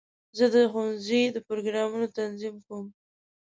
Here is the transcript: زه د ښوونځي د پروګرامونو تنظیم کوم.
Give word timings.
زه 0.37 0.45
د 0.53 0.55
ښوونځي 0.71 1.21
د 1.31 1.37
پروګرامونو 1.47 2.07
تنظیم 2.17 2.55
کوم. 2.67 2.85